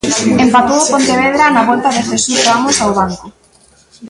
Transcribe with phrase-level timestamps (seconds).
[0.45, 3.25] Empatou o Pontevedra na volta de Jesús Ramos ao banco.